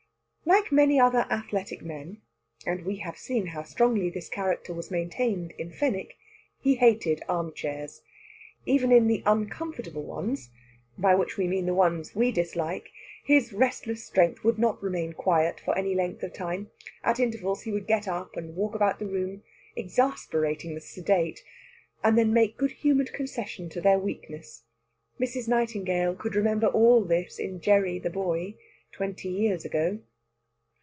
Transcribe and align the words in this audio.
Like 0.43 0.69
many 0.71 0.99
other 0.99 1.25
athletic 1.29 1.81
men 1.81 2.21
and 2.65 2.83
we 2.83 2.97
have 2.97 3.17
seen 3.17 3.47
how 3.47 3.63
strongly 3.63 4.09
this 4.09 4.27
character 4.27 4.73
was 4.73 4.91
maintained 4.91 5.51
in 5.57 5.71
Fenwick 5.71 6.17
he 6.59 6.75
hated 6.75 7.21
armchairs. 7.29 8.01
Even 8.65 8.91
in 8.91 9.07
the 9.07 9.23
uncomfortable 9.25 10.03
ones 10.03 10.49
by 10.97 11.15
which 11.15 11.37
we 11.37 11.47
mean 11.47 11.67
the 11.67 11.73
ones 11.73 12.15
we 12.15 12.33
dislike 12.33 12.91
his 13.23 13.53
restless 13.53 14.03
strength 14.03 14.43
would 14.43 14.57
not 14.59 14.81
remain 14.83 15.13
quiet 15.13 15.57
for 15.61 15.77
any 15.77 15.95
length 15.95 16.21
of 16.21 16.33
time. 16.33 16.69
At 17.01 17.17
intervals 17.17 17.61
he 17.61 17.71
would 17.71 17.87
get 17.87 18.05
up 18.05 18.35
and 18.35 18.53
walk 18.53 18.75
about 18.75 18.99
the 18.99 19.07
room, 19.07 19.43
exasperating 19.77 20.75
the 20.75 20.81
sedate, 20.81 21.45
and 22.03 22.17
then 22.17 22.33
making 22.33 22.57
good 22.57 22.71
humoured 22.71 23.13
concession 23.13 23.69
to 23.69 23.79
their 23.79 23.99
weakness. 23.99 24.63
Mrs. 25.17 25.47
Nightingale 25.47 26.13
could 26.15 26.35
remember 26.35 26.67
all 26.67 27.05
this 27.05 27.39
in 27.39 27.61
Gerry 27.61 27.99
the 27.99 28.09
boy, 28.09 28.55
twenty 28.91 29.29
years 29.29 29.63
ago. 29.63 29.99